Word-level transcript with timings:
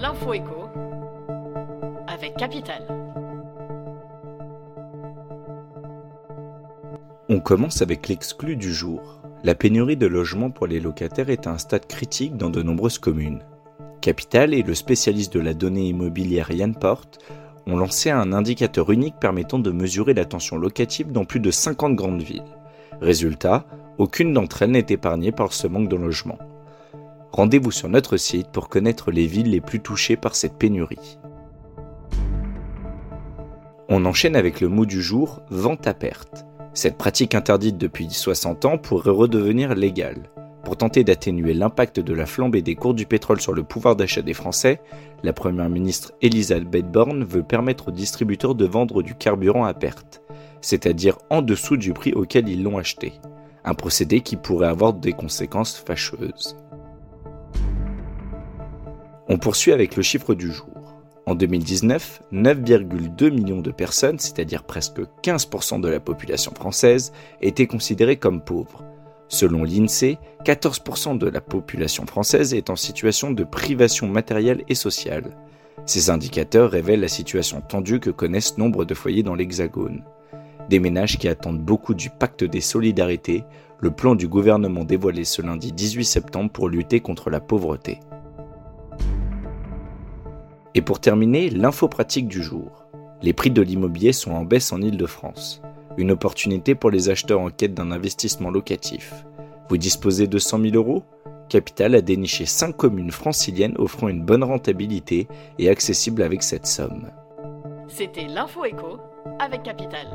L'info 0.00 0.32
écho 0.32 0.68
avec 2.06 2.36
Capital. 2.36 2.86
On 7.28 7.40
commence 7.40 7.82
avec 7.82 8.08
l'exclu 8.08 8.56
du 8.56 8.72
jour. 8.72 9.20
La 9.44 9.54
pénurie 9.54 9.98
de 9.98 10.06
logements 10.06 10.50
pour 10.50 10.66
les 10.66 10.80
locataires 10.80 11.28
est 11.28 11.46
à 11.46 11.50
un 11.50 11.58
stade 11.58 11.86
critique 11.86 12.36
dans 12.38 12.48
de 12.48 12.62
nombreuses 12.62 12.98
communes. 12.98 13.42
Capital 14.00 14.54
et 14.54 14.62
le 14.62 14.74
spécialiste 14.74 15.34
de 15.34 15.40
la 15.40 15.52
donnée 15.52 15.88
immobilière 15.88 16.50
Yann 16.50 16.74
Porte 16.74 17.18
ont 17.66 17.76
lancé 17.76 18.08
un 18.08 18.32
indicateur 18.32 18.90
unique 18.90 19.20
permettant 19.20 19.58
de 19.58 19.70
mesurer 19.70 20.14
la 20.14 20.24
tension 20.24 20.56
locative 20.56 21.12
dans 21.12 21.26
plus 21.26 21.40
de 21.40 21.50
50 21.50 21.94
grandes 21.94 22.22
villes. 22.22 22.42
Résultat, 23.02 23.66
aucune 23.98 24.32
d'entre 24.32 24.62
elles 24.62 24.70
n'est 24.70 24.86
épargnée 24.88 25.30
par 25.30 25.52
ce 25.52 25.66
manque 25.66 25.90
de 25.90 25.96
logement. 25.96 26.38
Rendez-vous 27.32 27.70
sur 27.70 27.88
notre 27.88 28.16
site 28.16 28.48
pour 28.52 28.68
connaître 28.68 29.10
les 29.10 29.26
villes 29.26 29.50
les 29.50 29.60
plus 29.60 29.80
touchées 29.80 30.16
par 30.16 30.34
cette 30.34 30.54
pénurie. 30.54 31.18
On 33.88 34.04
enchaîne 34.04 34.36
avec 34.36 34.60
le 34.60 34.68
mot 34.68 34.84
du 34.84 35.00
jour, 35.00 35.40
vente 35.50 35.86
à 35.86 35.94
perte. 35.94 36.44
Cette 36.74 36.98
pratique 36.98 37.34
interdite 37.34 37.78
depuis 37.78 38.08
60 38.10 38.64
ans 38.64 38.78
pourrait 38.78 39.10
redevenir 39.10 39.74
légale. 39.74 40.30
Pour 40.64 40.76
tenter 40.76 41.04
d'atténuer 41.04 41.54
l'impact 41.54 41.98
de 41.98 42.12
la 42.12 42.26
flambée 42.26 42.62
des 42.62 42.74
cours 42.74 42.94
du 42.94 43.06
pétrole 43.06 43.40
sur 43.40 43.52
le 43.52 43.64
pouvoir 43.64 43.96
d'achat 43.96 44.22
des 44.22 44.34
Français, 44.34 44.80
la 45.22 45.32
Première 45.32 45.68
ministre 45.68 46.12
Elisabeth 46.22 46.90
Borne 46.90 47.24
veut 47.24 47.42
permettre 47.42 47.88
aux 47.88 47.92
distributeurs 47.92 48.54
de 48.54 48.66
vendre 48.66 49.02
du 49.02 49.14
carburant 49.14 49.64
à 49.64 49.74
perte, 49.74 50.22
c'est-à-dire 50.60 51.18
en 51.30 51.42
dessous 51.42 51.76
du 51.76 51.92
prix 51.92 52.12
auquel 52.12 52.48
ils 52.48 52.62
l'ont 52.62 52.78
acheté. 52.78 53.14
Un 53.64 53.74
procédé 53.74 54.20
qui 54.20 54.36
pourrait 54.36 54.68
avoir 54.68 54.92
des 54.92 55.12
conséquences 55.12 55.76
fâcheuses. 55.76 56.56
On 59.32 59.38
poursuit 59.38 59.70
avec 59.70 59.94
le 59.94 60.02
chiffre 60.02 60.34
du 60.34 60.50
jour. 60.50 60.96
En 61.24 61.36
2019, 61.36 62.22
9,2 62.32 63.30
millions 63.30 63.60
de 63.60 63.70
personnes, 63.70 64.18
c'est-à-dire 64.18 64.64
presque 64.64 65.02
15% 65.22 65.80
de 65.80 65.86
la 65.86 66.00
population 66.00 66.52
française, 66.52 67.12
étaient 67.40 67.68
considérées 67.68 68.16
comme 68.16 68.40
pauvres. 68.42 68.82
Selon 69.28 69.62
l'INSEE, 69.62 70.18
14% 70.44 71.16
de 71.16 71.28
la 71.28 71.40
population 71.40 72.06
française 72.06 72.54
est 72.54 72.70
en 72.70 72.74
situation 72.74 73.30
de 73.30 73.44
privation 73.44 74.08
matérielle 74.08 74.64
et 74.66 74.74
sociale. 74.74 75.36
Ces 75.86 76.10
indicateurs 76.10 76.72
révèlent 76.72 76.98
la 76.98 77.06
situation 77.06 77.60
tendue 77.60 78.00
que 78.00 78.10
connaissent 78.10 78.58
nombre 78.58 78.84
de 78.84 78.94
foyers 78.94 79.22
dans 79.22 79.36
l'Hexagone. 79.36 80.02
Des 80.68 80.80
ménages 80.80 81.18
qui 81.18 81.28
attendent 81.28 81.62
beaucoup 81.62 81.94
du 81.94 82.10
pacte 82.10 82.42
des 82.42 82.60
solidarités, 82.60 83.44
le 83.78 83.92
plan 83.92 84.16
du 84.16 84.26
gouvernement 84.26 84.82
dévoilé 84.82 85.22
ce 85.22 85.40
lundi 85.40 85.70
18 85.70 86.04
septembre 86.04 86.50
pour 86.50 86.68
lutter 86.68 86.98
contre 86.98 87.30
la 87.30 87.38
pauvreté. 87.38 88.00
Et 90.74 90.82
pour 90.82 91.00
terminer, 91.00 91.50
l'info 91.50 91.88
pratique 91.88 92.28
du 92.28 92.42
jour. 92.42 92.86
Les 93.22 93.32
prix 93.32 93.50
de 93.50 93.60
l'immobilier 93.60 94.12
sont 94.12 94.32
en 94.32 94.44
baisse 94.44 94.72
en 94.72 94.80
Ile-de-France. 94.80 95.62
Une 95.98 96.12
opportunité 96.12 96.74
pour 96.74 96.90
les 96.90 97.10
acheteurs 97.10 97.40
en 97.40 97.50
quête 97.50 97.74
d'un 97.74 97.90
investissement 97.90 98.50
locatif. 98.50 99.12
Vous 99.68 99.76
disposez 99.76 100.26
de 100.26 100.38
100 100.38 100.60
000 100.60 100.74
euros? 100.76 101.02
Capital 101.48 101.96
a 101.96 102.00
déniché 102.00 102.46
5 102.46 102.76
communes 102.76 103.10
franciliennes 103.10 103.74
offrant 103.78 104.08
une 104.08 104.24
bonne 104.24 104.44
rentabilité 104.44 105.26
et 105.58 105.68
accessibles 105.68 106.22
avec 106.22 106.42
cette 106.42 106.66
somme. 106.66 107.10
C'était 107.88 108.28
l'info 108.28 108.64
écho 108.64 108.98
avec 109.40 109.64
Capital. 109.64 110.06